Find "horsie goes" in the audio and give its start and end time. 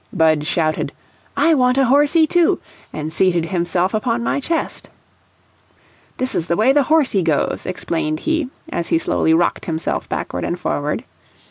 6.85-7.67